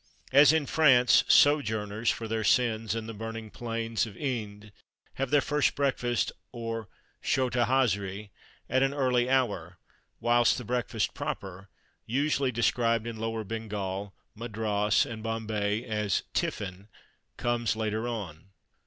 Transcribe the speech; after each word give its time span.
As 0.33 0.51
in 0.51 0.65
France, 0.65 1.23
sojourners 1.27 2.09
(for 2.09 2.27
their 2.27 2.43
sins) 2.43 2.95
in 2.95 3.05
the 3.05 3.13
burning 3.13 3.51
plains 3.51 4.07
of 4.07 4.17
Ind 4.17 4.71
have 5.21 5.29
their 5.29 5.41
first 5.41 5.75
breakfast, 5.75 6.31
or 6.51 6.87
chota 7.21 7.65
hazri, 7.65 8.31
at 8.67 8.81
an 8.81 8.95
early 8.95 9.29
hour, 9.29 9.77
whilst 10.19 10.57
the 10.57 10.63
breakfast 10.65 11.13
proper 11.13 11.69
usually 12.07 12.51
described 12.51 13.05
in 13.05 13.17
Lower 13.17 13.43
Bengal, 13.43 14.15
Madras, 14.33 15.05
and 15.05 15.21
Bombay 15.21 15.85
as 15.85 16.23
"tiffin" 16.33 16.87
comes 17.37 17.75
later 17.75 18.07
on. 18.07 18.49